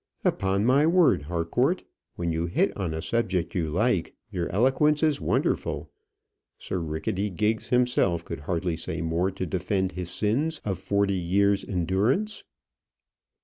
[0.25, 1.83] "Upon my word, Harcourt,
[2.15, 5.91] when you hit on a subject you like, your eloquence is wonderful.
[6.57, 11.63] Sir Ricketty Giggs himself could hardly say more to defend his sins of forty years'
[11.63, 12.43] endurance."